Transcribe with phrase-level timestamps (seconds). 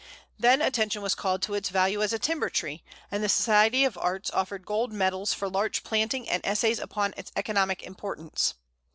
[0.39, 3.99] Then attention was called to its value as a timber tree, and the Society of
[3.99, 8.55] Arts offered gold medals for Larch planting and essays upon its economic importance.